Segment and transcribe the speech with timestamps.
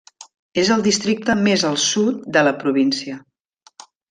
[0.61, 3.21] És el districte més als sud de la província.